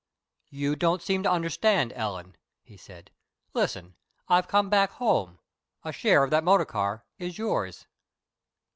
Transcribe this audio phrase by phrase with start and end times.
[0.49, 3.11] "You don't seem to understand, Ellen," he said.
[3.53, 3.93] "Listen.
[4.27, 5.37] I've come back home.
[5.83, 7.85] A share of that motor car is yours."